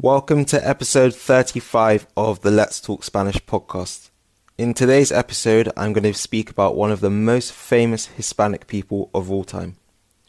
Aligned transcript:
Welcome 0.00 0.44
to 0.44 0.64
episode 0.64 1.12
35 1.12 2.06
of 2.16 2.42
the 2.42 2.52
Let's 2.52 2.80
Talk 2.80 3.02
Spanish 3.02 3.38
podcast. 3.38 4.10
In 4.56 4.72
today's 4.72 5.10
episode, 5.10 5.72
I'm 5.76 5.92
going 5.92 6.04
to 6.04 6.14
speak 6.14 6.50
about 6.50 6.76
one 6.76 6.92
of 6.92 7.00
the 7.00 7.10
most 7.10 7.52
famous 7.52 8.06
Hispanic 8.06 8.68
people 8.68 9.10
of 9.12 9.28
all 9.28 9.42
time, 9.42 9.74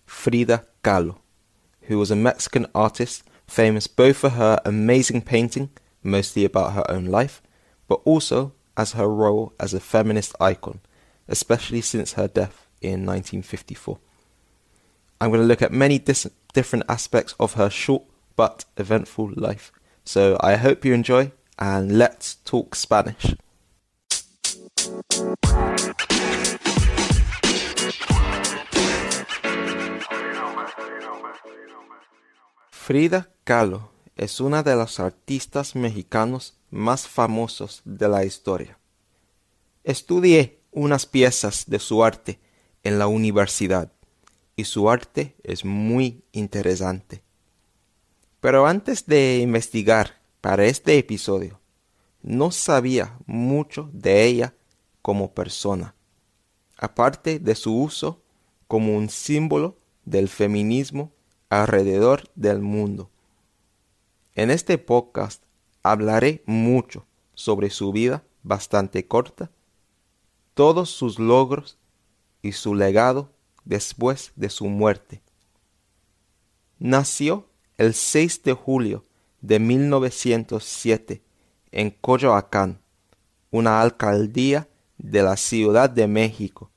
Frida 0.08 0.66
Kahlo, 0.84 1.18
who 1.84 2.00
was 2.00 2.10
a 2.10 2.16
Mexican 2.16 2.66
artist 2.74 3.22
famous 3.46 3.86
both 3.86 4.18
for 4.18 4.30
her 4.30 4.60
amazing 4.66 5.22
painting, 5.22 5.70
mostly 6.02 6.46
about 6.46 6.74
her 6.74 6.90
own 6.90 7.06
life, 7.06 7.40
but 7.88 8.02
also 8.06 8.54
as 8.76 8.94
her 8.94 9.08
role 9.08 9.54
as 9.60 9.76
a 9.76 9.80
feminist 9.80 10.36
icon, 10.40 10.80
especially 11.28 11.82
since 11.82 12.14
her 12.14 12.28
death 12.28 12.66
in 12.82 13.06
1954. 13.06 14.00
I'm 15.22 15.30
going 15.30 15.42
to 15.42 15.48
look 15.48 15.62
at 15.62 15.72
many 15.72 16.00
dis- 16.00 16.26
different 16.56 16.86
aspects 16.90 17.36
of 17.40 17.54
her 17.54 17.70
short 17.70 18.09
but 18.40 18.64
eventful 18.78 19.34
life. 19.36 19.74
So 20.06 20.38
I 20.40 20.56
hope 20.56 20.88
you 20.88 20.94
enjoy 20.94 21.34
and 21.58 21.98
let's 21.98 22.38
talk 22.46 22.74
Spanish. 22.74 23.36
Frida 32.72 33.30
Kahlo 33.44 33.92
es 34.16 34.40
una 34.40 34.64
de 34.64 34.78
los 34.78 35.02
artistas 35.02 35.76
mexicanos 35.76 36.54
más 36.72 37.10
famosos 37.10 37.82
de 37.84 38.08
la 38.08 38.24
historia. 38.24 38.80
Estudié 39.84 40.62
unas 40.72 41.06
piezas 41.06 41.66
de 41.68 41.80
su 41.80 42.06
arte 42.06 42.40
en 42.84 43.00
la 43.00 43.08
universidad 43.08 43.92
y 44.56 44.64
su 44.64 44.90
arte 44.90 45.36
es 45.44 45.66
muy 45.66 46.24
interesante. 46.32 47.22
Pero 48.40 48.66
antes 48.66 49.06
de 49.06 49.40
investigar 49.40 50.22
para 50.40 50.66
este 50.66 50.98
episodio, 50.98 51.60
no 52.22 52.52
sabía 52.52 53.18
mucho 53.26 53.90
de 53.92 54.26
ella 54.26 54.54
como 55.02 55.34
persona, 55.34 55.96
aparte 56.78 57.40
de 57.40 57.56
su 57.56 57.76
uso 57.78 58.22
como 58.68 58.96
un 58.96 59.10
símbolo 59.10 59.78
del 60.06 60.30
feminismo 60.30 61.12
alrededor 61.50 62.30
del 62.36 62.62
mundo. 62.62 63.10
En 64.36 64.52
este 64.52 64.78
podcast 64.78 65.44
hablaré 65.84 66.44
mucho 66.46 67.06
sobre 67.34 67.70
su 67.70 67.92
vida 67.92 68.24
bastante 68.44 69.06
corta, 69.06 69.52
todos 70.54 70.90
sus 70.90 71.20
logros 71.20 71.78
y 72.42 72.54
su 72.54 72.74
legado 72.74 73.34
después 73.66 74.32
de 74.36 74.50
su 74.50 74.66
muerte. 74.66 75.22
Nació 76.78 77.49
el 77.80 77.94
6 77.94 78.44
de 78.44 78.52
julio 78.52 79.06
de 79.40 79.58
1907 79.58 81.24
en 81.72 81.92
Coyoacán, 81.92 82.82
una 83.52 83.80
alcaldía 83.80 84.68
de 84.98 85.24
la 85.24 85.38
Ciudad 85.38 85.90
de 85.90 86.06
México, 86.06 86.72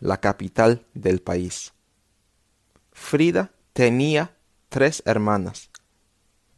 la 0.00 0.20
capital 0.20 0.84
del 0.92 1.22
país. 1.22 1.72
Frida 2.92 3.52
tenía 3.72 4.36
tres 4.68 5.02
hermanas, 5.06 5.70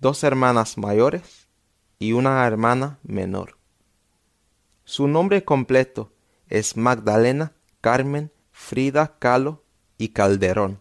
dos 0.00 0.24
hermanas 0.24 0.76
mayores 0.76 1.46
y 2.00 2.10
una 2.10 2.44
hermana 2.44 2.98
menor. 3.04 3.56
Su 4.82 5.06
nombre 5.06 5.44
completo 5.44 6.12
es 6.48 6.76
Magdalena 6.76 7.52
Carmen 7.80 8.32
Frida 8.50 9.16
Kahlo 9.20 9.62
y 9.96 10.08
Calderón. 10.08 10.80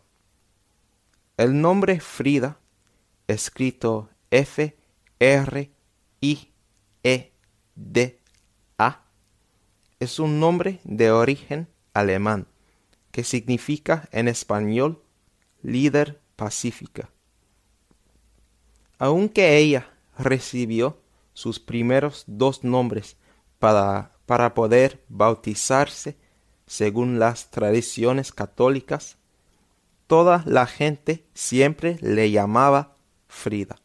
El 1.37 1.61
nombre 1.61 1.99
Frida, 1.99 2.58
escrito 3.30 4.09
F 4.31 4.75
R 5.19 5.72
I 6.22 6.52
E 7.03 7.31
D 7.75 8.19
A, 8.77 9.03
es 9.99 10.19
un 10.19 10.39
nombre 10.39 10.80
de 10.83 11.11
origen 11.11 11.67
alemán 11.94 12.47
que 13.11 13.23
significa 13.23 14.09
en 14.11 14.27
español 14.27 15.03
líder 15.61 16.20
pacífica. 16.36 17.09
Aunque 18.98 19.58
ella 19.58 19.92
recibió 20.17 20.99
sus 21.33 21.59
primeros 21.59 22.23
dos 22.27 22.64
nombres 22.64 23.15
para, 23.59 24.15
para 24.26 24.53
poder 24.53 25.03
bautizarse 25.08 26.17
según 26.65 27.20
las 27.20 27.52
tradiciones 27.52 28.32
católicas, 28.32 29.17
toda 30.08 30.43
la 30.45 30.65
gente 30.65 31.26
siempre 31.33 31.98
le 32.02 32.32
llamaba 32.32 32.95
Frida. 33.29 33.77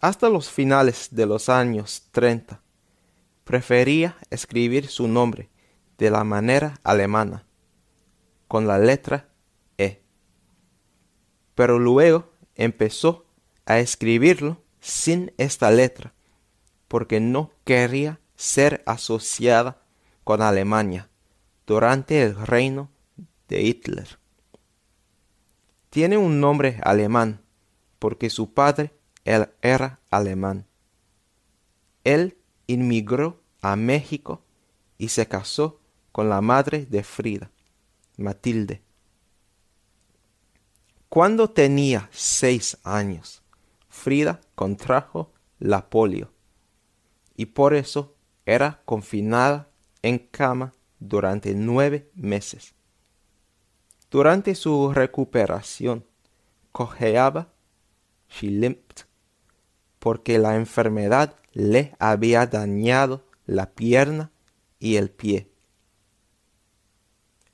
Hasta 0.00 0.30
los 0.30 0.48
finales 0.48 1.08
de 1.10 1.26
los 1.26 1.50
años 1.50 2.08
30, 2.12 2.62
prefería 3.44 4.16
escribir 4.30 4.88
su 4.88 5.08
nombre 5.08 5.50
de 5.98 6.10
la 6.10 6.24
manera 6.24 6.80
alemana, 6.84 7.44
con 8.48 8.66
la 8.66 8.78
letra 8.78 9.28
E. 9.76 10.02
Pero 11.54 11.78
luego 11.78 12.30
empezó 12.54 13.26
a 13.66 13.78
escribirlo 13.78 14.62
sin 14.80 15.32
esta 15.36 15.70
letra, 15.70 16.14
porque 16.88 17.20
no 17.20 17.50
quería 17.64 18.20
ser 18.36 18.82
asociada 18.86 19.82
con 20.22 20.40
Alemania 20.40 21.10
durante 21.66 22.22
el 22.22 22.36
reino 22.36 22.90
de 23.48 23.62
Hitler. 23.62 24.18
Tiene 25.90 26.16
un 26.16 26.40
nombre 26.40 26.80
alemán 26.82 27.43
porque 28.04 28.28
su 28.28 28.52
padre 28.52 28.92
él 29.24 29.48
era 29.62 29.98
alemán. 30.10 30.66
Él 32.04 32.36
inmigró 32.66 33.40
a 33.62 33.76
México 33.76 34.42
y 34.98 35.08
se 35.08 35.26
casó 35.26 35.80
con 36.12 36.28
la 36.28 36.42
madre 36.42 36.84
de 36.84 37.02
Frida, 37.02 37.50
Matilde. 38.18 38.82
Cuando 41.08 41.48
tenía 41.48 42.10
seis 42.12 42.76
años, 42.84 43.42
Frida 43.88 44.38
contrajo 44.54 45.32
la 45.58 45.88
polio 45.88 46.30
y 47.34 47.46
por 47.46 47.72
eso 47.72 48.14
era 48.44 48.82
confinada 48.84 49.70
en 50.02 50.18
cama 50.18 50.74
durante 50.98 51.54
nueve 51.54 52.10
meses. 52.14 52.74
Durante 54.10 54.54
su 54.54 54.92
recuperación, 54.92 56.04
cojeaba, 56.70 57.53
she 58.34 58.48
limped, 58.48 59.06
porque 59.98 60.38
la 60.38 60.56
enfermedad 60.56 61.36
le 61.52 61.94
había 61.98 62.46
dañado 62.46 63.24
la 63.46 63.74
pierna 63.74 64.32
y 64.78 64.96
el 64.96 65.10
pie. 65.10 65.50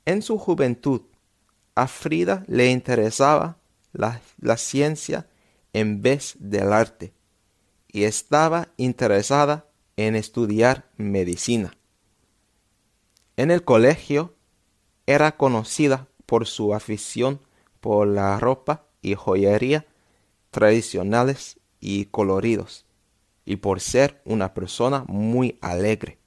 En 0.05 0.21
su 0.21 0.37
juventud, 0.37 1.01
a 1.75 1.87
Frida 1.87 2.43
le 2.47 2.69
interesaba 2.69 3.57
la, 3.93 4.21
la 4.39 4.57
ciencia 4.57 5.27
en 5.73 6.01
vez 6.01 6.35
del 6.39 6.73
arte 6.73 7.13
y 7.87 8.03
estaba 8.03 8.69
interesada 8.77 9.67
en 9.95 10.15
estudiar 10.15 10.89
medicina. 10.97 11.77
En 13.37 13.51
el 13.51 13.63
colegio 13.63 14.35
era 15.05 15.37
conocida 15.37 16.07
por 16.25 16.47
su 16.47 16.73
afición 16.73 17.39
por 17.79 18.07
la 18.07 18.39
ropa 18.39 18.85
y 19.01 19.15
joyería 19.15 19.85
tradicionales 20.51 21.59
y 21.79 22.05
coloridos, 22.05 22.85
y 23.45 23.55
por 23.55 23.79
ser 23.79 24.21
una 24.25 24.53
persona 24.53 25.03
muy 25.07 25.57
alegre. 25.61 26.19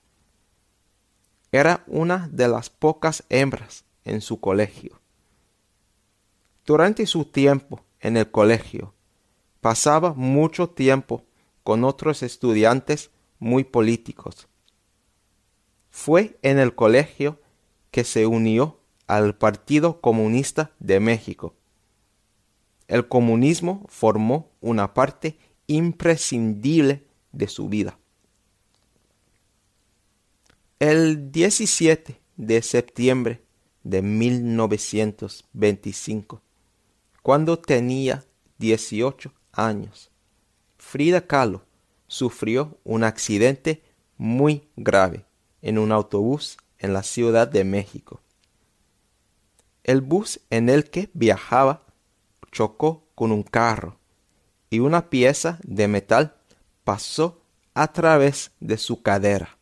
Era 1.52 1.84
una 1.86 2.28
de 2.32 2.48
las 2.48 2.68
pocas 2.68 3.22
hembras 3.28 3.84
en 4.04 4.20
su 4.20 4.40
colegio. 4.40 5.00
Durante 6.66 7.06
su 7.06 7.26
tiempo 7.26 7.84
en 8.00 8.16
el 8.16 8.28
colegio, 8.30 8.92
pasaba 9.60 10.12
mucho 10.14 10.68
tiempo 10.68 11.24
con 11.62 11.84
otros 11.84 12.24
estudiantes 12.24 13.10
muy 13.38 13.62
políticos 13.62 14.48
fue 15.94 16.36
en 16.42 16.58
el 16.58 16.74
colegio 16.74 17.40
que 17.92 18.02
se 18.02 18.26
unió 18.26 18.80
al 19.06 19.36
Partido 19.36 20.00
Comunista 20.00 20.72
de 20.80 20.98
México. 20.98 21.54
El 22.88 23.06
comunismo 23.08 23.84
formó 23.88 24.50
una 24.60 24.92
parte 24.94 25.38
imprescindible 25.66 27.04
de 27.32 27.48
su 27.48 27.68
vida. 27.68 27.98
El 30.78 31.32
17 31.32 32.20
de 32.36 32.62
septiembre 32.62 33.42
de 33.84 34.02
1925, 34.02 36.42
cuando 37.22 37.58
tenía 37.58 38.22
18 38.58 39.32
años, 39.52 40.10
Frida 40.76 41.26
Kahlo 41.26 41.64
sufrió 42.06 42.76
un 42.84 43.04
accidente 43.04 43.82
muy 44.18 44.68
grave 44.76 45.24
en 45.62 45.78
un 45.78 45.92
autobús 45.92 46.58
en 46.78 46.92
la 46.92 47.02
Ciudad 47.02 47.48
de 47.48 47.64
México. 47.64 48.20
El 49.82 50.02
bus 50.02 50.40
en 50.50 50.68
el 50.68 50.90
que 50.90 51.08
viajaba 51.14 51.86
chocó 52.54 53.04
con 53.16 53.32
un 53.32 53.42
carro 53.42 53.98
y 54.70 54.78
una 54.78 55.10
pieza 55.10 55.58
de 55.64 55.88
metal 55.88 56.36
pasó 56.84 57.42
a 57.74 57.92
través 57.92 58.52
de 58.60 58.78
su 58.78 59.02
cadera. 59.02 59.58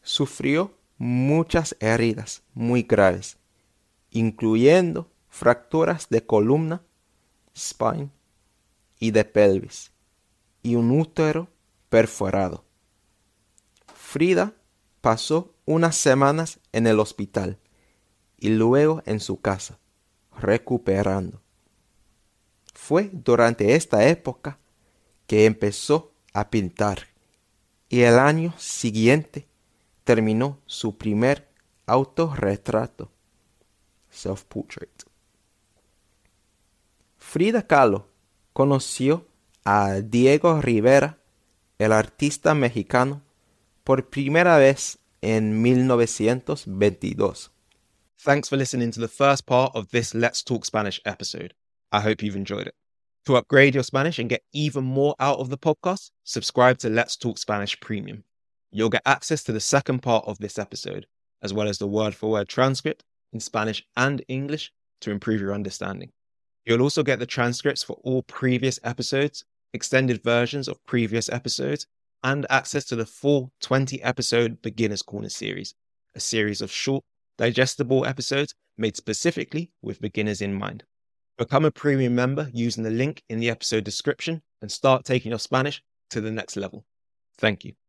Sufrió 0.00 0.78
muchas 0.96 1.76
heridas 1.80 2.44
muy 2.54 2.84
graves, 2.84 3.36
incluyendo 4.10 5.10
fracturas 5.28 6.08
de 6.08 6.24
columna, 6.24 6.82
spine 7.54 8.10
y 9.00 9.10
de 9.10 9.24
pelvis, 9.24 9.90
y 10.62 10.76
un 10.76 10.92
útero 10.92 11.48
perforado. 11.88 12.64
Frida 13.92 14.54
pasó 15.00 15.52
unas 15.64 15.96
semanas 15.96 16.60
en 16.72 16.86
el 16.86 17.00
hospital 17.00 17.58
y 18.38 18.50
luego 18.50 19.02
en 19.04 19.18
su 19.18 19.40
casa, 19.40 19.79
recuperando. 20.40 21.40
Fue 22.74 23.10
durante 23.12 23.74
esta 23.74 24.06
época 24.08 24.58
que 25.26 25.44
empezó 25.44 26.12
a 26.32 26.50
pintar 26.50 27.06
y 27.88 28.00
el 28.02 28.18
año 28.18 28.54
siguiente 28.56 29.46
terminó 30.04 30.58
su 30.66 30.96
primer 30.96 31.48
autorretrato, 31.86 33.10
self-portrait. 34.10 35.04
Frida 37.18 37.66
Kahlo 37.66 38.08
conoció 38.52 39.26
a 39.64 40.00
Diego 40.00 40.60
Rivera, 40.60 41.18
el 41.78 41.92
artista 41.92 42.54
mexicano, 42.54 43.22
por 43.84 44.08
primera 44.08 44.56
vez 44.56 44.98
en 45.20 45.60
1922. 45.62 47.50
Thanks 48.22 48.50
for 48.50 48.58
listening 48.58 48.90
to 48.90 49.00
the 49.00 49.08
first 49.08 49.46
part 49.46 49.74
of 49.74 49.90
this 49.92 50.14
Let's 50.14 50.42
Talk 50.42 50.66
Spanish 50.66 51.00
episode. 51.06 51.54
I 51.90 52.02
hope 52.02 52.22
you've 52.22 52.36
enjoyed 52.36 52.66
it. 52.66 52.74
To 53.24 53.36
upgrade 53.36 53.74
your 53.74 53.82
Spanish 53.82 54.18
and 54.18 54.28
get 54.28 54.42
even 54.52 54.84
more 54.84 55.14
out 55.18 55.38
of 55.38 55.48
the 55.48 55.56
podcast, 55.56 56.10
subscribe 56.24 56.76
to 56.80 56.90
Let's 56.90 57.16
Talk 57.16 57.38
Spanish 57.38 57.80
Premium. 57.80 58.24
You'll 58.72 58.90
get 58.90 59.00
access 59.06 59.42
to 59.44 59.52
the 59.52 59.58
second 59.58 60.00
part 60.00 60.26
of 60.26 60.38
this 60.38 60.58
episode, 60.58 61.06
as 61.40 61.54
well 61.54 61.66
as 61.66 61.78
the 61.78 61.86
word 61.86 62.14
for 62.14 62.32
word 62.32 62.50
transcript 62.50 63.04
in 63.32 63.40
Spanish 63.40 63.82
and 63.96 64.22
English 64.28 64.70
to 65.00 65.10
improve 65.10 65.40
your 65.40 65.54
understanding. 65.54 66.10
You'll 66.66 66.82
also 66.82 67.02
get 67.02 67.20
the 67.20 67.26
transcripts 67.26 67.82
for 67.82 67.94
all 68.04 68.22
previous 68.24 68.78
episodes, 68.84 69.46
extended 69.72 70.22
versions 70.22 70.68
of 70.68 70.84
previous 70.84 71.30
episodes, 71.30 71.86
and 72.22 72.46
access 72.50 72.84
to 72.84 72.96
the 72.96 73.06
full 73.06 73.50
20 73.62 74.02
episode 74.02 74.60
Beginner's 74.60 75.00
Corner 75.00 75.30
series, 75.30 75.74
a 76.14 76.20
series 76.20 76.60
of 76.60 76.70
short, 76.70 77.02
digestible 77.40 78.04
episodes 78.04 78.54
made 78.76 78.96
specifically 78.96 79.72
with 79.80 80.00
beginners 80.00 80.42
in 80.42 80.52
mind. 80.52 80.84
Become 81.38 81.64
a 81.64 81.70
premium 81.70 82.14
member 82.14 82.50
using 82.52 82.84
the 82.84 82.90
link 82.90 83.22
in 83.30 83.40
the 83.40 83.48
episode 83.48 83.82
description 83.82 84.42
and 84.60 84.70
start 84.70 85.06
taking 85.06 85.30
your 85.30 85.38
Spanish 85.38 85.82
to 86.10 86.20
the 86.20 86.30
next 86.30 86.58
level. 86.58 86.84
Thank 87.38 87.64
you. 87.64 87.79